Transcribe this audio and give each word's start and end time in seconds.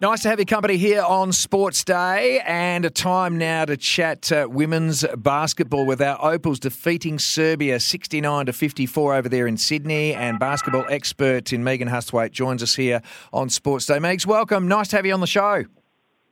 Nice 0.00 0.22
to 0.22 0.28
have 0.28 0.38
your 0.38 0.46
company 0.46 0.76
here 0.76 1.02
on 1.02 1.32
Sports 1.32 1.82
Day, 1.82 2.40
and 2.46 2.84
a 2.84 2.90
time 2.90 3.36
now 3.36 3.64
to 3.64 3.76
chat 3.76 4.30
uh, 4.30 4.46
women's 4.48 5.04
basketball 5.16 5.86
with 5.86 6.00
our 6.00 6.16
Opals 6.24 6.60
defeating 6.60 7.18
Serbia 7.18 7.80
69 7.80 8.46
to 8.46 8.52
54 8.52 9.16
over 9.16 9.28
there 9.28 9.48
in 9.48 9.56
Sydney. 9.56 10.14
And 10.14 10.38
basketball 10.38 10.84
expert 10.88 11.52
in 11.52 11.64
Megan 11.64 11.88
Hustwaite 11.88 12.30
joins 12.30 12.62
us 12.62 12.76
here 12.76 13.02
on 13.32 13.50
Sports 13.50 13.86
Day. 13.86 13.98
Megs, 13.98 14.24
welcome. 14.24 14.68
Nice 14.68 14.86
to 14.88 14.96
have 14.96 15.04
you 15.04 15.14
on 15.14 15.20
the 15.20 15.26
show. 15.26 15.64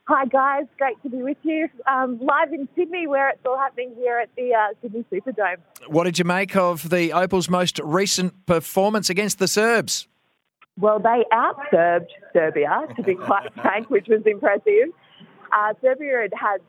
Hi 0.06 0.24
guys, 0.26 0.66
great 0.78 1.02
to 1.02 1.08
be 1.08 1.16
with 1.16 1.38
you 1.42 1.68
um, 1.88 2.20
live 2.20 2.52
in 2.52 2.68
Sydney, 2.76 3.08
where 3.08 3.30
it's 3.30 3.44
all 3.44 3.58
happening 3.58 3.92
here 3.96 4.18
at 4.18 4.28
the 4.36 4.54
uh, 4.54 4.74
Sydney 4.80 5.04
Superdome. 5.12 5.56
What 5.88 6.04
did 6.04 6.20
you 6.20 6.24
make 6.24 6.54
of 6.54 6.88
the 6.90 7.12
Opals' 7.12 7.50
most 7.50 7.80
recent 7.80 8.46
performance 8.46 9.10
against 9.10 9.40
the 9.40 9.48
Serbs? 9.48 10.06
Well, 10.78 10.98
they 10.98 11.24
outserved 11.32 12.08
Serbia, 12.32 12.86
to 12.96 13.02
be 13.02 13.14
quite 13.14 13.52
frank, 13.62 13.88
which 13.88 14.08
was 14.08 14.22
impressive. 14.26 14.92
Uh, 15.52 15.72
Serbia 15.80 16.20
had 16.22 16.34
had 16.34 16.60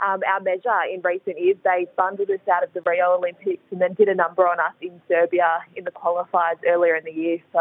um, 0.00 0.20
our 0.28 0.40
measure 0.40 0.80
in 0.92 1.00
recent 1.02 1.40
years. 1.40 1.56
They 1.64 1.86
bundled 1.96 2.30
us 2.30 2.40
out 2.52 2.62
of 2.62 2.72
the 2.72 2.82
Rio 2.82 3.16
Olympics 3.16 3.62
and 3.70 3.80
then 3.80 3.94
did 3.94 4.08
a 4.08 4.14
number 4.14 4.46
on 4.46 4.60
us 4.60 4.74
in 4.80 5.00
Serbia 5.08 5.60
in 5.74 5.84
the 5.84 5.90
qualifiers 5.90 6.58
earlier 6.66 6.94
in 6.94 7.04
the 7.04 7.12
year. 7.12 7.38
So 7.52 7.60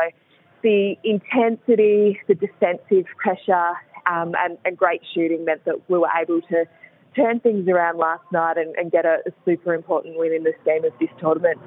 the 0.62 0.96
intensity, 1.04 2.20
the 2.28 2.36
defensive 2.36 3.06
pressure, 3.18 3.74
um, 4.06 4.36
and, 4.38 4.58
and, 4.64 4.78
great 4.78 5.02
shooting 5.14 5.44
meant 5.44 5.66
that 5.66 5.90
we 5.90 5.98
were 5.98 6.10
able 6.18 6.42
to 6.44 6.66
turn 7.14 7.42
things 7.42 7.68
around 7.68 7.98
last 7.98 8.24
night 8.32 8.58
and, 8.58 8.74
and 8.76 8.90
get 8.90 9.06
a, 9.06 9.18
a 9.28 9.32
super 9.44 9.74
important 9.74 10.18
win 10.18 10.32
in 10.32 10.44
the 10.44 10.54
game 10.64 10.86
of 10.86 10.94
this 10.98 11.10
tournament. 11.20 11.60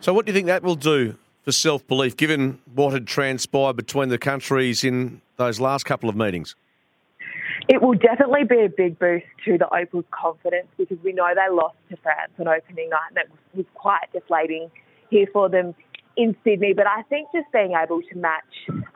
So, 0.00 0.12
what 0.12 0.26
do 0.26 0.32
you 0.32 0.34
think 0.34 0.46
that 0.48 0.62
will 0.62 0.74
do 0.74 1.16
for 1.44 1.52
self 1.52 1.86
belief, 1.86 2.16
given 2.16 2.58
what 2.74 2.92
had 2.92 3.06
transpired 3.06 3.76
between 3.76 4.08
the 4.08 4.18
countries 4.18 4.82
in 4.82 5.20
those 5.36 5.60
last 5.60 5.84
couple 5.84 6.08
of 6.08 6.16
meetings? 6.16 6.56
It 7.68 7.80
will 7.80 7.94
definitely 7.94 8.44
be 8.44 8.64
a 8.64 8.68
big 8.68 8.98
boost 8.98 9.26
to 9.44 9.56
the 9.56 9.68
Opals' 9.74 10.04
confidence 10.10 10.66
because 10.76 10.98
we 11.02 11.12
know 11.12 11.28
they 11.34 11.54
lost 11.54 11.76
to 11.90 11.96
France 11.98 12.32
on 12.38 12.48
opening 12.48 12.90
night 12.90 13.08
and 13.08 13.16
that 13.16 13.26
was 13.54 13.64
quite 13.74 14.12
deflating 14.12 14.70
here 15.10 15.26
for 15.32 15.48
them 15.48 15.74
in 16.16 16.36
Sydney. 16.44 16.74
But 16.74 16.86
I 16.86 17.02
think 17.02 17.28
just 17.34 17.50
being 17.52 17.72
able 17.72 18.02
to 18.02 18.18
match 18.18 18.42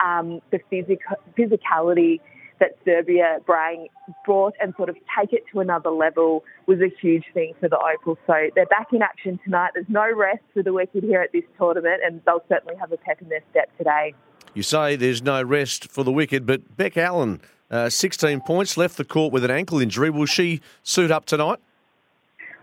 um, 0.04 0.40
the 0.50 0.58
physic- 0.70 1.00
physicality 1.38 2.20
that 2.60 2.76
Serbia 2.84 3.38
brought 3.46 4.54
and 4.60 4.74
sort 4.76 4.88
of 4.88 4.96
take 5.18 5.32
it 5.32 5.44
to 5.52 5.60
another 5.60 5.90
level 5.90 6.44
was 6.66 6.80
a 6.80 6.90
huge 7.00 7.24
thing 7.34 7.54
for 7.60 7.68
the 7.68 7.78
Opal. 7.78 8.18
So 8.26 8.50
they're 8.54 8.66
back 8.66 8.88
in 8.92 9.02
action 9.02 9.38
tonight. 9.44 9.70
There's 9.74 9.88
no 9.88 10.10
rest 10.14 10.42
for 10.52 10.62
the 10.62 10.72
wicked 10.72 11.04
here 11.04 11.20
at 11.20 11.32
this 11.32 11.44
tournament, 11.56 12.00
and 12.04 12.20
they'll 12.26 12.44
certainly 12.48 12.76
have 12.76 12.92
a 12.92 12.96
pep 12.96 13.20
in 13.22 13.28
their 13.28 13.42
step 13.50 13.70
today. 13.78 14.14
You 14.54 14.62
say 14.62 14.96
there's 14.96 15.22
no 15.22 15.42
rest 15.42 15.90
for 15.90 16.04
the 16.04 16.12
wicked, 16.12 16.46
but 16.46 16.76
Bec 16.76 16.96
Allen, 16.96 17.40
uh, 17.70 17.88
16 17.88 18.40
points, 18.40 18.76
left 18.76 18.96
the 18.96 19.04
court 19.04 19.32
with 19.32 19.44
an 19.44 19.50
ankle 19.50 19.80
injury. 19.80 20.10
Will 20.10 20.26
she 20.26 20.60
suit 20.82 21.10
up 21.10 21.26
tonight? 21.26 21.58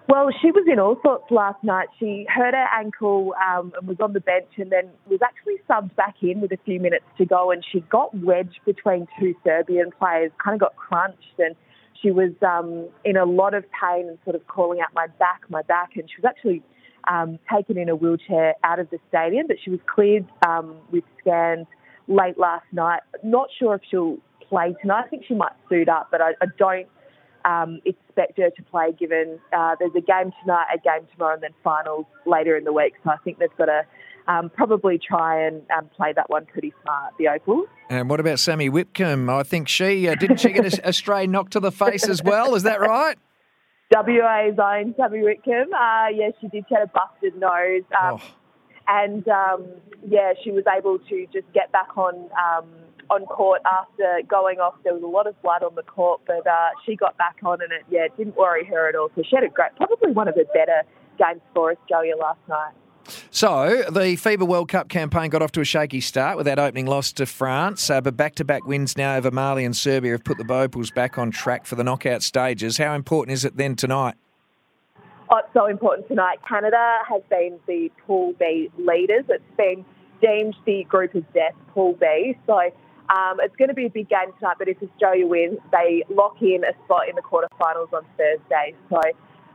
Well, 0.08 0.30
she 0.40 0.52
was 0.52 0.66
in 0.72 0.80
all 0.80 0.98
sorts 1.04 1.26
last 1.32 1.64
night. 1.64 1.88
She 2.00 2.28
hurt 2.30 2.54
her 2.54 2.68
ankle 2.78 3.34
um, 3.42 3.74
and 3.78 3.88
was 3.88 3.98
on 4.00 4.14
the 4.14 4.20
bench 4.20 4.46
and 4.58 4.72
then 4.72 4.90
was 5.08 5.20
actually 5.24 5.56
subbed 5.68 5.96
back 5.96 6.16
in 6.22 6.42
with 6.42 6.52
a 6.52 6.58
few 6.64 6.80
minutes 6.80 7.06
to 7.18 7.26
go. 7.26 7.50
And 7.50 7.66
she 7.72 7.80
got 7.82 8.16
wedged 8.16 8.60
between 8.66 9.08
two 9.20 9.34
Serbian 9.44 9.90
players, 9.98 10.32
kind 10.44 10.54
of 10.54 10.60
got 10.60 10.76
crunched. 10.76 11.40
And 11.40 11.56
she 12.02 12.12
was 12.12 12.32
um, 12.44 12.88
in 13.04 13.18
a 13.18 13.26
lot 13.26 13.56
of 13.56 13.64
pain 13.72 14.08
and 14.08 14.20
sort 14.26 14.36
of 14.36 14.46
calling 14.46 14.80
out, 14.80 14.90
my 14.94 15.08
back, 15.18 15.42
my 15.50 15.64
back. 15.64 15.92
And 15.96 16.08
she 16.08 16.22
was 16.22 16.26
actually 16.30 16.62
um, 17.10 17.40
taken 17.52 17.78
in 17.78 17.90
a 17.90 17.96
wheelchair 17.96 18.54
out 18.64 18.80
of 18.80 18.90
the 18.92 19.00
stadium, 19.10 19.48
but 19.48 19.58
she 19.64 19.72
was 19.72 19.80
cleared 19.88 20.28
um, 20.48 20.76
with 20.92 21.04
scans 21.20 21.66
late 22.08 22.38
last 22.38 22.66
night. 22.72 23.02
Not 23.24 23.50
sure 23.58 23.76
if 23.76 23.82
she'll 23.90 24.18
play 24.48 24.76
tonight. 24.82 25.06
I 25.06 25.08
think 25.08 25.24
she 25.28 25.34
might 25.34 25.54
suit 25.68 25.90
up, 25.90 26.10
but 26.12 26.22
I, 26.22 26.32
I 26.42 26.46
don't 26.58 26.88
um, 27.46 27.80
expect 27.86 28.38
her 28.38 28.50
to 28.50 28.64
play 28.64 28.92
given 28.92 29.40
uh, 29.56 29.76
there's 29.80 29.96
a 29.96 30.02
game 30.02 30.32
tonight, 30.42 30.66
a 30.74 30.78
game 30.78 31.08
tomorrow, 31.14 31.36
and 31.36 31.44
then 31.44 31.54
finals 31.64 32.06
later 32.26 32.58
in 32.58 32.64
the 32.64 32.74
week. 32.74 32.94
So 33.04 33.12
I 33.12 33.18
think 33.24 33.38
they've 33.40 33.56
got 33.58 33.66
to 33.66 33.84
um, 34.28 34.50
probably 34.50 35.00
try 35.00 35.46
and 35.46 35.62
um, 35.78 35.90
play 35.96 36.12
that 36.14 36.30
one 36.30 36.46
pretty 36.46 36.74
smart, 36.82 37.14
the 37.20 37.28
Opals. 37.28 37.68
And 37.90 38.10
what 38.10 38.20
about 38.20 38.40
Sami 38.40 38.70
Whitcomb? 38.70 39.30
I 39.30 39.44
think 39.44 39.68
she 39.68 40.08
uh, 40.08 40.16
didn't 40.16 40.40
she 40.40 40.52
get 40.52 40.74
a, 40.74 40.90
a, 40.90 40.94
stray 40.94 41.28
knock 41.28 41.52
to 41.52 41.60
the 41.60 41.72
face 41.72 42.10
as 42.10 42.24
well? 42.24 42.56
Is 42.56 42.64
that 42.64 42.82
right? 42.82 43.18
WA's 43.92 44.58
own 44.58 44.96
Sami 44.98 45.22
Whitcomb. 45.22 45.74
Uh, 45.74 46.08
yeah, 46.14 46.30
she 46.42 46.48
did. 46.48 46.66
She 46.68 46.74
had 46.74 46.84
a 46.84 46.88
busted 46.88 47.40
nose. 47.40 47.84
Um, 48.02 48.20
oh. 48.20 48.22
And 48.88 49.28
um, 49.28 49.68
yeah, 50.08 50.34
she 50.44 50.52
was 50.52 50.64
able 50.76 51.00
to 51.00 51.28
just 51.32 51.52
get 51.54 51.72
back 51.72 51.96
on 51.98 52.16
um, 52.16 52.68
on 53.10 53.26
court 53.26 53.62
after 53.66 54.22
going 54.28 54.60
off. 54.60 54.76
There 54.84 54.94
was 54.94 55.04
a 55.04 55.08
lot 55.08 55.28
of 55.28 55.40
blood 55.42 55.64
on 55.64 55.76
the 55.76 55.84
court, 55.84 56.22
but 56.26 56.46
uh, 56.48 56.70
she 56.86 56.96
got 56.96 57.18
back 57.18 57.38
on 57.44 57.62
and 57.62 57.72
it, 57.72 57.84
yeah, 57.90 58.08
didn't 58.18 58.36
worry 58.36 58.66
her 58.66 58.90
at 58.90 58.96
all. 58.96 59.10
So 59.16 59.24
she 59.24 59.36
had 59.36 59.44
a 59.44 59.50
great, 59.50 59.76
probably 59.76 60.12
one 60.12 60.28
of 60.28 60.36
the 60.36 60.46
better 60.54 60.84
games 61.18 61.42
for 61.54 61.72
Australia 61.72 62.16
last 62.18 62.40
night. 62.48 62.74
So, 63.30 63.84
the 63.90 64.16
FIBA 64.16 64.48
World 64.48 64.70
Cup 64.70 64.90
campaign 64.90 65.30
got 65.30 65.44
off 65.44 65.52
to 65.52 65.62
a 65.62 65.66
shaky 65.66 66.02
start 66.02 66.38
with 66.38 66.48
that 66.48 66.58
opening 66.58 66.88
loss 66.88 67.12
to 67.14 67.28
France, 67.28 67.88
uh, 67.90 68.02
but 68.02 68.18
back 68.18 68.34
to 68.36 68.46
back 68.46 68.66
wins 68.66 68.98
now 68.98 69.16
over 69.16 69.30
Mali 69.30 69.64
and 69.64 69.78
Serbia 69.78 70.14
have 70.14 70.24
put 70.24 70.40
the 70.40 70.54
Opals 70.54 70.90
back 70.90 71.20
on 71.20 71.30
track 71.30 71.68
for 71.68 71.76
the 71.76 71.84
knockout 71.84 72.24
stages. 72.24 72.78
How 72.78 72.96
important 72.96 73.34
is 73.34 73.46
it 73.46 73.58
then 73.58 73.76
tonight? 73.76 74.16
Oh, 75.30 75.38
it's 75.38 75.54
so 75.54 75.66
important 75.68 76.08
tonight. 76.08 76.40
Canada 76.48 77.00
has 77.08 77.22
been 77.30 77.60
the 77.68 77.92
Pool 78.08 78.34
B 78.40 78.72
leaders. 78.78 79.26
It's 79.28 79.44
been 79.58 79.86
deemed 80.22 80.56
the 80.66 80.84
group 80.86 81.14
of 81.16 81.32
death, 81.34 81.54
Pool 81.74 81.94
B. 82.00 82.38
So 82.48 82.72
um, 83.10 83.38
it's 83.40 83.56
going 83.56 83.70
to 83.70 83.76
be 83.76 83.86
a 83.86 83.90
big 83.90 84.10
game 84.10 84.34
tonight, 84.40 84.56
but 84.58 84.68
if 84.68 84.78
Australia 84.82 85.28
wins, 85.28 85.60
they 85.72 86.04
lock 86.10 86.42
in 86.42 86.64
a 86.64 86.74
spot 86.86 87.08
in 87.08 87.16
the 87.16 87.22
quarterfinals 87.22 87.94
on 87.94 88.04
Thursday. 88.18 88.74
So 88.90 89.00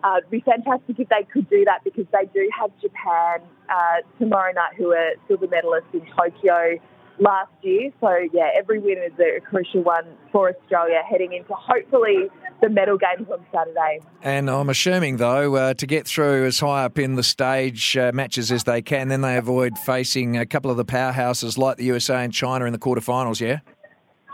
uh, 0.04 0.16
it'd 0.18 0.30
be 0.30 0.40
fantastic 0.40 0.98
if 0.98 1.08
they 1.08 1.24
could 1.32 1.48
do 1.50 1.64
that 1.64 1.82
because 1.84 2.06
they 2.12 2.26
do 2.32 2.48
have 2.58 2.70
Japan 2.80 3.40
uh, 3.68 4.06
tomorrow 4.18 4.52
night, 4.52 4.74
who 4.76 4.92
are 4.92 5.12
silver 5.26 5.46
medalists 5.48 5.92
in 5.92 6.06
Tokyo 6.16 6.78
last 7.20 7.52
year. 7.62 7.90
So, 8.00 8.10
yeah, 8.32 8.50
every 8.56 8.78
win 8.78 8.98
is 8.98 9.12
a 9.18 9.40
crucial 9.40 9.82
one 9.82 10.04
for 10.32 10.50
Australia 10.50 11.02
heading 11.08 11.32
into 11.32 11.52
hopefully 11.52 12.28
the 12.60 12.68
medal 12.68 12.98
games 12.98 13.28
on 13.30 13.44
Saturday. 13.52 14.00
And 14.22 14.50
I'm 14.50 14.68
assuming, 14.68 15.18
though, 15.18 15.54
uh, 15.54 15.74
to 15.74 15.86
get 15.86 16.06
through 16.06 16.46
as 16.46 16.60
high 16.60 16.84
up 16.84 16.98
in 16.98 17.14
the 17.14 17.22
stage 17.22 17.96
uh, 17.96 18.10
matches 18.12 18.50
as 18.50 18.64
they 18.64 18.82
can, 18.82 19.08
then 19.08 19.20
they 19.20 19.36
avoid 19.36 19.78
facing 19.78 20.36
a 20.36 20.46
couple 20.46 20.70
of 20.70 20.76
the 20.76 20.84
powerhouses 20.84 21.56
like 21.58 21.76
the 21.76 21.84
USA 21.84 22.24
and 22.24 22.32
China 22.32 22.64
in 22.64 22.72
the 22.72 22.78
quarterfinals, 22.78 23.40
yeah? 23.40 23.60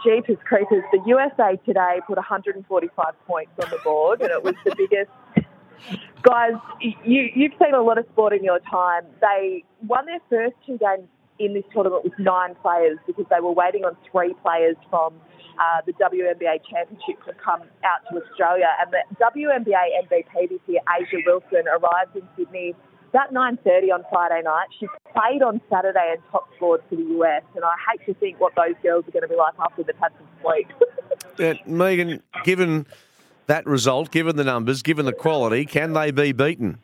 Jeepers 0.05 0.39
creepers. 0.45 0.85
The 0.93 1.01
USA 1.07 1.59
today 1.65 2.01
put 2.07 2.17
145 2.17 3.15
points 3.27 3.53
on 3.63 3.71
the 3.71 3.79
board, 3.83 4.21
and 4.21 4.31
it 4.31 4.43
was 4.43 4.55
the 4.65 4.75
biggest. 4.77 5.11
Guys, 6.23 6.53
you, 6.81 7.29
you've 7.35 7.53
seen 7.63 7.75
a 7.75 7.83
lot 7.83 7.99
of 7.99 8.07
sport 8.13 8.33
in 8.33 8.43
your 8.43 8.59
time. 8.61 9.03
They 9.21 9.65
won 9.87 10.07
their 10.07 10.21
first 10.29 10.55
two 10.67 10.79
games 10.79 11.09
in 11.39 11.55
this 11.55 11.65
tournament 11.73 12.05
with 12.05 12.19
nine 12.19 12.55
players 12.63 12.99
because 13.07 13.27
they 13.31 13.41
were 13.41 13.53
waiting 13.53 13.85
on 13.85 13.97
three 14.11 14.35
players 14.43 14.77
from 14.91 15.15
uh, 15.59 15.81
the 15.87 15.93
WNBA 15.93 16.61
Championship 16.69 17.23
to 17.25 17.33
come 17.43 17.63
out 17.85 18.01
to 18.11 18.23
Australia. 18.23 18.69
And 18.81 18.93
the 18.93 19.03
WNBA 19.21 20.05
MVP 20.05 20.49
this 20.49 20.61
year, 20.67 20.81
A'ja 20.89 21.21
Wilson, 21.27 21.65
arrived 21.69 22.17
in 22.17 22.23
Sydney 22.37 22.75
about 23.11 23.33
9.30 23.33 23.95
on 23.95 24.05
Friday 24.11 24.43
night. 24.45 24.67
She 24.79 24.87
played 25.13 25.43
on 25.43 25.61
Saturday 25.71 26.13
and 26.13 26.23
top 26.31 26.49
scored 26.57 26.83
for 26.89 26.97
the 26.97 27.03
US. 27.03 27.43
And 27.55 27.65
I 27.65 27.75
hate 27.91 28.05
to 28.07 28.15
think 28.19 28.41
what 28.41 28.55
those 28.57 28.75
girls 28.83 29.09
are 29.09 29.11
going 29.11 29.23
to 29.23 29.29
be 29.29 29.37
like 29.37 29.55
after 29.59 29.83
they've 29.83 29.97
had 29.97 30.13
some 30.19 30.29
sleep. 30.43 30.69
uh, 31.41 31.55
Megan, 31.67 32.23
given 32.45 32.87
that 33.47 33.67
result, 33.67 34.11
given 34.11 34.37
the 34.37 34.45
numbers, 34.45 34.83
given 34.83 35.07
the 35.07 35.13
quality, 35.13 35.65
can 35.65 35.93
they 35.95 36.11
be 36.11 36.33
beaten? 36.33 36.79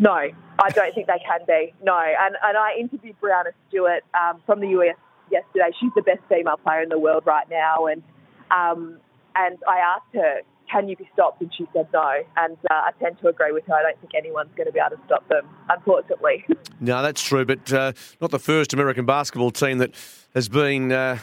No, 0.00 0.12
I 0.12 0.70
don't 0.70 0.94
think 0.94 1.06
they 1.08 1.22
can 1.24 1.40
be. 1.46 1.74
No, 1.82 1.94
and 1.94 2.34
and 2.42 2.56
I 2.56 2.74
interviewed 2.80 3.16
Breanna 3.20 3.52
Stewart 3.68 4.02
um, 4.18 4.40
from 4.46 4.60
the 4.60 4.68
US 4.68 4.96
yesterday. 5.30 5.70
She's 5.78 5.92
the 5.94 6.02
best 6.02 6.20
female 6.26 6.56
player 6.56 6.82
in 6.82 6.88
the 6.88 6.98
world 6.98 7.24
right 7.26 7.48
now, 7.50 7.86
and 7.86 8.02
um, 8.50 8.98
and 9.36 9.58
I 9.68 9.78
asked 9.78 10.14
her, 10.14 10.40
"Can 10.70 10.88
you 10.88 10.96
be 10.96 11.08
stopped?" 11.12 11.40
And 11.40 11.52
she 11.54 11.66
said 11.72 11.88
no. 11.92 12.22
And 12.36 12.56
uh, 12.70 12.74
I 12.74 12.90
tend 12.98 13.18
to 13.20 13.28
agree 13.28 13.52
with 13.52 13.66
her. 13.66 13.74
I 13.74 13.82
don't 13.82 14.00
think 14.00 14.14
anyone's 14.14 14.50
going 14.56 14.66
to 14.66 14.72
be 14.72 14.80
able 14.80 14.96
to 14.96 15.02
stop 15.06 15.26
them, 15.28 15.48
unfortunately. 15.68 16.44
no, 16.80 17.02
that's 17.02 17.22
true, 17.22 17.44
but 17.44 17.72
uh, 17.72 17.92
not 18.20 18.30
the 18.30 18.38
first 18.38 18.72
American 18.72 19.06
basketball 19.06 19.50
team 19.50 19.78
that 19.78 19.94
has 20.34 20.48
been 20.48 20.92
uh, 20.92 21.18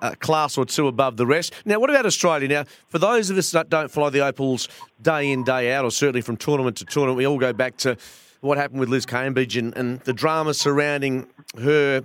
a 0.00 0.16
class 0.16 0.56
or 0.56 0.64
two 0.64 0.86
above 0.86 1.16
the 1.16 1.26
rest. 1.26 1.52
Now, 1.64 1.80
what 1.80 1.90
about 1.90 2.06
Australia? 2.06 2.48
Now, 2.48 2.64
for 2.88 2.98
those 2.98 3.30
of 3.30 3.36
us 3.36 3.50
that 3.50 3.68
don't 3.68 3.90
follow 3.90 4.10
the 4.10 4.24
Opals 4.24 4.68
day 5.00 5.30
in, 5.30 5.44
day 5.44 5.72
out, 5.72 5.84
or 5.84 5.90
certainly 5.90 6.20
from 6.20 6.36
tournament 6.36 6.76
to 6.78 6.84
tournament, 6.84 7.16
we 7.16 7.26
all 7.26 7.38
go 7.38 7.52
back 7.52 7.76
to 7.78 7.96
what 8.40 8.58
happened 8.58 8.80
with 8.80 8.88
Liz 8.88 9.06
Cambage 9.06 9.58
and, 9.58 9.76
and 9.76 10.00
the 10.00 10.12
drama 10.12 10.54
surrounding 10.54 11.26
her 11.60 12.02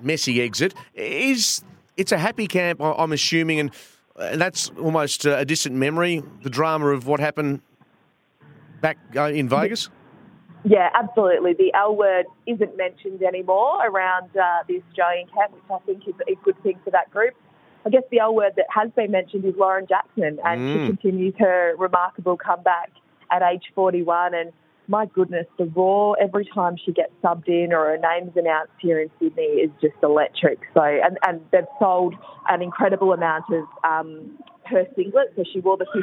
messy 0.00 0.42
exit. 0.42 0.74
Is 0.94 1.62
it's 1.96 2.12
a 2.12 2.18
happy 2.18 2.46
camp, 2.46 2.80
I'm 2.80 3.12
assuming, 3.12 3.60
and, 3.60 3.70
and 4.18 4.40
that's 4.40 4.70
almost 4.80 5.24
a 5.24 5.44
distant 5.44 5.76
memory. 5.76 6.22
The 6.42 6.50
drama 6.50 6.88
of 6.88 7.06
what 7.06 7.20
happened 7.20 7.60
back 8.80 8.98
uh, 9.16 9.24
in 9.24 9.48
Vegas. 9.48 9.90
Yeah, 10.64 10.90
absolutely. 10.94 11.54
The 11.54 11.72
L 11.74 11.96
word 11.96 12.26
isn't 12.46 12.76
mentioned 12.76 13.22
anymore 13.22 13.86
around 13.86 14.36
uh, 14.36 14.64
the 14.66 14.82
Australian 14.88 15.28
camp, 15.28 15.52
which 15.52 15.62
I 15.70 15.78
think 15.86 16.08
is 16.08 16.14
a 16.28 16.34
good 16.44 16.60
thing 16.62 16.78
for 16.84 16.90
that 16.90 17.10
group. 17.10 17.34
I 17.86 17.90
guess 17.90 18.02
the 18.10 18.18
L 18.18 18.34
word 18.34 18.54
that 18.56 18.66
has 18.74 18.90
been 18.90 19.10
mentioned 19.10 19.44
is 19.44 19.54
Lauren 19.56 19.86
Jackson, 19.86 20.38
and 20.44 20.60
mm. 20.60 20.72
she 20.72 20.86
continues 20.88 21.34
her 21.38 21.74
remarkable 21.78 22.36
comeback 22.36 22.90
at 23.30 23.42
age 23.42 23.64
41. 23.74 24.34
And 24.34 24.52
my 24.88 25.04
goodness, 25.06 25.46
the 25.58 25.66
roar 25.66 26.16
every 26.20 26.46
time 26.46 26.76
she 26.82 26.92
gets 26.92 27.12
subbed 27.22 27.46
in 27.46 27.72
or 27.72 27.86
her 27.86 27.98
name's 27.98 28.34
announced 28.36 28.72
here 28.80 28.98
in 28.98 29.10
Sydney 29.20 29.42
is 29.42 29.70
just 29.82 29.94
electric. 30.02 30.60
So, 30.72 30.80
and, 30.82 31.18
and 31.26 31.42
they've 31.52 31.68
sold 31.78 32.14
an 32.48 32.62
incredible 32.62 33.12
amount 33.12 33.44
of 33.52 33.64
um, 33.84 34.38
her 34.64 34.86
singlets. 34.96 35.36
So 35.36 35.44
she 35.52 35.60
wore 35.60 35.76
the 35.76 35.86
15 35.92 36.02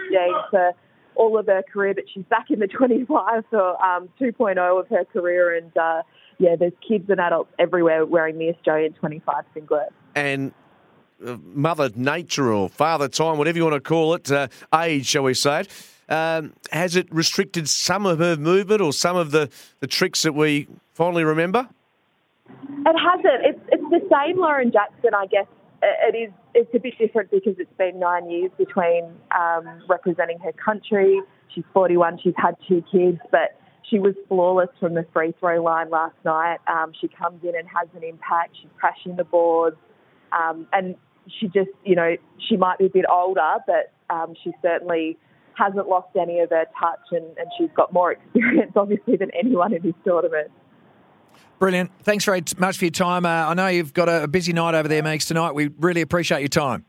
for 0.51 0.71
all 1.15 1.39
of 1.39 1.47
her 1.47 1.63
career, 1.63 1.95
but 1.95 2.03
she's 2.13 2.25
back 2.25 2.51
in 2.51 2.59
the 2.59 2.67
25 2.67 3.43
for 3.49 3.83
um, 3.83 4.07
2.0 4.21 4.79
of 4.79 4.87
her 4.89 5.05
career. 5.05 5.55
And 5.55 5.75
uh, 5.75 6.03
yeah, 6.37 6.55
there's 6.55 6.73
kids 6.87 7.09
and 7.09 7.19
adults 7.19 7.51
everywhere 7.57 8.05
wearing 8.05 8.37
the 8.37 8.49
Australian 8.49 8.93
25 8.93 9.45
singlet. 9.55 9.89
And 10.13 10.53
uh, 11.25 11.37
Mother 11.43 11.89
Nature 11.95 12.53
or 12.53 12.69
Father 12.69 13.07
Time, 13.07 13.39
whatever 13.39 13.57
you 13.57 13.63
want 13.63 13.75
to 13.75 13.81
call 13.81 14.13
it, 14.13 14.31
uh, 14.31 14.47
age, 14.75 15.07
shall 15.07 15.23
we 15.23 15.33
say 15.33 15.61
it, 15.61 15.71
um, 16.09 16.53
has 16.71 16.95
it 16.95 17.07
restricted 17.11 17.67
some 17.67 18.05
of 18.05 18.19
her 18.19 18.35
movement 18.35 18.81
or 18.81 18.93
some 18.93 19.15
of 19.15 19.31
the, 19.31 19.49
the 19.79 19.87
tricks 19.87 20.21
that 20.23 20.33
we 20.33 20.67
fondly 20.93 21.23
remember? 21.23 21.67
It 22.47 22.95
hasn't. 22.97 23.45
It's, 23.45 23.59
it's 23.71 23.83
the 23.89 24.01
same 24.11 24.39
Lauren 24.39 24.71
Jackson, 24.71 25.13
I 25.15 25.25
guess. 25.25 25.47
It 25.81 26.15
is. 26.15 26.33
It's 26.53 26.73
a 26.73 26.79
bit 26.79 26.97
different 26.97 27.31
because 27.31 27.55
it's 27.59 27.73
been 27.77 27.99
nine 27.99 28.29
years 28.29 28.51
between 28.57 29.05
um, 29.37 29.81
representing 29.89 30.39
her 30.39 30.53
country. 30.53 31.21
She's 31.53 31.63
41. 31.73 32.19
She's 32.23 32.33
had 32.37 32.55
two 32.67 32.83
kids, 32.91 33.19
but 33.31 33.59
she 33.89 33.99
was 33.99 34.15
flawless 34.27 34.69
from 34.79 34.93
the 34.93 35.05
free 35.13 35.33
throw 35.39 35.61
line 35.61 35.89
last 35.89 36.15
night. 36.23 36.59
Um, 36.67 36.91
she 36.99 37.07
comes 37.07 37.43
in 37.43 37.55
and 37.55 37.67
has 37.67 37.87
an 37.95 38.03
impact. 38.03 38.57
She's 38.61 38.71
crashing 38.79 39.15
the 39.15 39.23
boards, 39.23 39.77
um, 40.31 40.67
and 40.73 40.95
she 41.39 41.47
just, 41.47 41.71
you 41.83 41.95
know, 41.95 42.15
she 42.47 42.57
might 42.57 42.77
be 42.77 42.85
a 42.85 42.89
bit 42.89 43.05
older, 43.09 43.55
but 43.67 43.91
um, 44.09 44.33
she 44.43 44.51
certainly 44.61 45.17
hasn't 45.57 45.87
lost 45.87 46.09
any 46.19 46.39
of 46.39 46.49
her 46.49 46.65
touch 46.79 46.99
and, 47.11 47.25
and 47.37 47.47
she's 47.57 47.69
got 47.75 47.93
more 47.93 48.11
experience, 48.13 48.73
obviously, 48.75 49.17
than 49.17 49.31
anyone 49.31 49.73
in 49.73 49.81
this 49.81 49.95
tournament. 50.03 50.51
Brilliant. 51.59 51.91
Thanks 52.03 52.25
very 52.25 52.43
much 52.57 52.77
for 52.77 52.85
your 52.85 52.91
time. 52.91 53.25
Uh, 53.25 53.29
I 53.29 53.53
know 53.53 53.67
you've 53.67 53.93
got 53.93 54.09
a 54.09 54.27
busy 54.27 54.51
night 54.51 54.75
over 54.75 54.87
there, 54.87 55.01
Meeks, 55.01 55.25
tonight. 55.25 55.53
We 55.53 55.69
really 55.79 56.01
appreciate 56.01 56.39
your 56.39 56.49
time. 56.49 56.85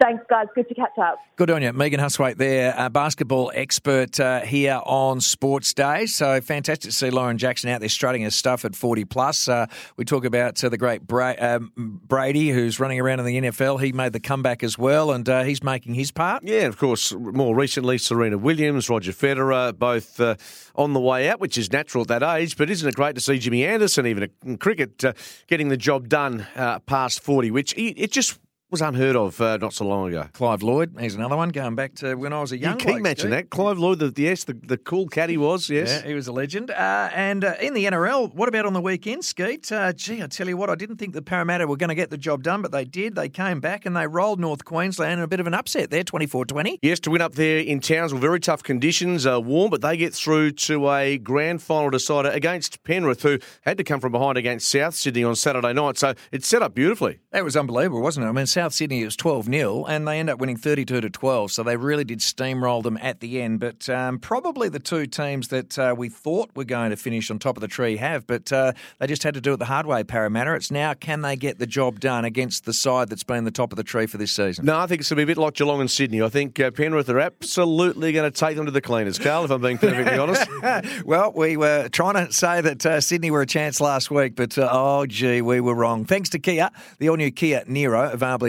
Thanks, 0.00 0.24
guys. 0.28 0.46
Good 0.54 0.68
to 0.68 0.74
catch 0.74 0.98
up. 0.98 1.18
Good 1.36 1.50
on 1.50 1.62
you. 1.62 1.72
Megan 1.72 2.00
Hustwaite 2.00 2.36
there, 2.36 2.74
a 2.76 2.90
basketball 2.90 3.52
expert 3.54 4.18
uh, 4.18 4.40
here 4.40 4.80
on 4.84 5.20
Sports 5.20 5.72
Day. 5.72 6.06
So 6.06 6.40
fantastic 6.40 6.90
to 6.90 6.96
see 6.96 7.10
Lauren 7.10 7.38
Jackson 7.38 7.70
out 7.70 7.78
there 7.78 7.88
strutting 7.88 8.22
her 8.22 8.30
stuff 8.30 8.64
at 8.64 8.74
40 8.74 9.04
plus. 9.04 9.48
Uh, 9.48 9.66
we 9.96 10.04
talk 10.04 10.24
about 10.24 10.62
uh, 10.62 10.68
the 10.68 10.76
great 10.76 11.06
Bra- 11.06 11.34
um, 11.38 11.72
Brady, 11.76 12.50
who's 12.50 12.80
running 12.80 12.98
around 12.98 13.20
in 13.20 13.26
the 13.26 13.40
NFL. 13.40 13.80
He 13.82 13.92
made 13.92 14.12
the 14.12 14.20
comeback 14.20 14.64
as 14.64 14.76
well, 14.76 15.12
and 15.12 15.28
uh, 15.28 15.44
he's 15.44 15.62
making 15.62 15.94
his 15.94 16.10
part. 16.10 16.42
Yeah, 16.44 16.62
of 16.62 16.76
course, 16.76 17.12
more 17.12 17.54
recently, 17.54 17.98
Serena 17.98 18.36
Williams, 18.36 18.90
Roger 18.90 19.12
Federer, 19.12 19.76
both 19.78 20.18
uh, 20.18 20.34
on 20.74 20.92
the 20.92 21.00
way 21.00 21.28
out, 21.28 21.38
which 21.38 21.56
is 21.56 21.72
natural 21.72 22.02
at 22.02 22.08
that 22.08 22.22
age. 22.22 22.56
But 22.56 22.68
isn't 22.68 22.88
it 22.88 22.96
great 22.96 23.14
to 23.14 23.20
see 23.20 23.38
Jimmy 23.38 23.64
Anderson, 23.64 24.06
even 24.06 24.28
in 24.44 24.58
cricket, 24.58 25.04
uh, 25.04 25.12
getting 25.46 25.68
the 25.68 25.76
job 25.76 26.08
done 26.08 26.46
past 26.86 27.20
40, 27.20 27.52
which 27.52 27.74
it 27.76 28.10
just 28.10 28.38
was 28.74 28.82
unheard 28.82 29.14
of 29.14 29.40
uh, 29.40 29.56
not 29.58 29.72
so 29.72 29.86
long 29.86 30.08
ago. 30.08 30.26
Clive 30.32 30.60
Lloyd, 30.64 30.96
he's 30.98 31.14
another 31.14 31.36
one 31.36 31.50
going 31.50 31.76
back 31.76 31.94
to 31.94 32.16
when 32.16 32.32
I 32.32 32.40
was 32.40 32.50
a 32.50 32.58
young. 32.58 32.80
You 32.80 32.86
keep 32.86 33.00
mentioning 33.00 33.30
that 33.30 33.48
Clive 33.48 33.78
Lloyd. 33.78 34.00
The, 34.00 34.12
yes, 34.20 34.42
the, 34.42 34.54
the 34.54 34.76
cool 34.76 35.06
cat 35.06 35.30
he 35.30 35.36
was. 35.36 35.70
Yes, 35.70 36.02
yeah, 36.02 36.08
he 36.08 36.14
was 36.14 36.26
a 36.26 36.32
legend. 36.32 36.72
Uh, 36.72 37.08
and 37.14 37.44
uh, 37.44 37.54
in 37.60 37.72
the 37.72 37.84
NRL, 37.84 38.34
what 38.34 38.48
about 38.48 38.66
on 38.66 38.72
the 38.72 38.80
weekend, 38.80 39.24
Skeet? 39.24 39.70
Uh, 39.70 39.92
gee, 39.92 40.20
I 40.20 40.26
tell 40.26 40.48
you 40.48 40.56
what, 40.56 40.70
I 40.70 40.74
didn't 40.74 40.96
think 40.96 41.14
the 41.14 41.22
Parramatta 41.22 41.68
were 41.68 41.76
going 41.76 41.90
to 41.90 41.94
get 41.94 42.10
the 42.10 42.18
job 42.18 42.42
done, 42.42 42.62
but 42.62 42.72
they 42.72 42.84
did. 42.84 43.14
They 43.14 43.28
came 43.28 43.60
back 43.60 43.86
and 43.86 43.96
they 43.96 44.08
rolled 44.08 44.40
North 44.40 44.64
Queensland 44.64 45.20
in 45.20 45.20
a 45.20 45.28
bit 45.28 45.38
of 45.38 45.46
an 45.46 45.54
upset 45.54 45.90
there, 45.92 46.02
24-20. 46.02 46.80
Yes, 46.82 46.98
to 46.98 47.12
win 47.12 47.22
up 47.22 47.36
there 47.36 47.60
in 47.60 47.78
Townsville, 47.78 48.18
very 48.18 48.40
tough 48.40 48.64
conditions, 48.64 49.24
uh, 49.24 49.40
warm, 49.40 49.70
but 49.70 49.82
they 49.82 49.96
get 49.96 50.12
through 50.12 50.50
to 50.50 50.90
a 50.90 51.16
grand 51.16 51.62
final 51.62 51.90
decider 51.90 52.30
against 52.30 52.82
Penrith, 52.82 53.22
who 53.22 53.38
had 53.60 53.78
to 53.78 53.84
come 53.84 54.00
from 54.00 54.10
behind 54.10 54.36
against 54.36 54.68
South 54.68 54.96
Sydney 54.96 55.22
on 55.22 55.36
Saturday 55.36 55.72
night. 55.72 55.96
So 55.96 56.14
it's 56.32 56.48
set 56.48 56.60
up 56.60 56.74
beautifully. 56.74 57.20
That 57.30 57.44
was 57.44 57.56
unbelievable, 57.56 58.02
wasn't 58.02 58.26
it? 58.26 58.30
I 58.30 58.32
mean, 58.32 58.46
South 58.46 58.63
Sydney 58.72 59.04
was 59.04 59.16
12 59.16 59.34
12 59.34 59.46
0, 59.46 59.84
and 59.86 60.06
they 60.06 60.20
end 60.20 60.30
up 60.30 60.38
winning 60.38 60.56
32 60.56 61.00
to 61.00 61.10
12. 61.10 61.50
So 61.50 61.62
they 61.62 61.76
really 61.76 62.04
did 62.04 62.20
steamroll 62.20 62.82
them 62.82 62.96
at 63.00 63.20
the 63.20 63.42
end. 63.42 63.58
But 63.58 63.88
um, 63.88 64.18
probably 64.18 64.68
the 64.68 64.78
two 64.78 65.06
teams 65.06 65.48
that 65.48 65.78
uh, 65.78 65.94
we 65.96 66.08
thought 66.08 66.50
were 66.54 66.64
going 66.64 66.90
to 66.90 66.96
finish 66.96 67.30
on 67.30 67.38
top 67.38 67.56
of 67.56 67.60
the 67.60 67.68
tree 67.68 67.96
have, 67.96 68.26
but 68.26 68.52
uh, 68.52 68.72
they 68.98 69.06
just 69.06 69.22
had 69.22 69.34
to 69.34 69.40
do 69.40 69.54
it 69.54 69.56
the 69.56 69.64
hard 69.64 69.86
way, 69.86 70.04
Parramatta. 70.04 70.54
It's 70.54 70.70
now 70.70 70.94
can 70.94 71.22
they 71.22 71.36
get 71.36 71.58
the 71.58 71.66
job 71.66 72.00
done 72.00 72.24
against 72.24 72.64
the 72.64 72.72
side 72.72 73.08
that's 73.08 73.24
been 73.24 73.44
the 73.44 73.50
top 73.50 73.72
of 73.72 73.76
the 73.76 73.82
tree 73.82 74.06
for 74.06 74.18
this 74.18 74.32
season? 74.32 74.64
No, 74.66 74.78
I 74.78 74.86
think 74.86 75.00
it's 75.00 75.10
going 75.10 75.16
to 75.16 75.26
be 75.26 75.32
a 75.32 75.34
bit 75.34 75.40
like 75.40 75.54
Geelong 75.54 75.80
and 75.80 75.90
Sydney. 75.90 76.22
I 76.22 76.28
think 76.28 76.60
uh, 76.60 76.70
Penrith 76.70 77.08
are 77.08 77.20
absolutely 77.20 78.12
going 78.12 78.30
to 78.30 78.36
take 78.36 78.56
them 78.56 78.66
to 78.66 78.72
the 78.72 78.80
cleaners, 78.80 79.18
Carl, 79.18 79.44
if 79.44 79.50
I'm 79.50 79.60
being 79.60 79.78
perfectly 79.78 80.18
honest. 80.18 80.48
well, 81.04 81.32
we 81.34 81.56
were 81.56 81.88
trying 81.88 82.26
to 82.26 82.32
say 82.32 82.60
that 82.60 82.86
uh, 82.86 83.00
Sydney 83.00 83.30
were 83.30 83.42
a 83.42 83.46
chance 83.46 83.80
last 83.80 84.10
week, 84.10 84.36
but 84.36 84.56
uh, 84.56 84.68
oh, 84.70 85.06
gee, 85.06 85.42
we 85.42 85.60
were 85.60 85.74
wrong. 85.74 86.04
Thanks 86.04 86.28
to 86.30 86.38
Kia, 86.38 86.70
the 86.98 87.08
all 87.08 87.16
new 87.16 87.30
Kia 87.30 87.64
Niro, 87.64 88.12
available 88.12 88.46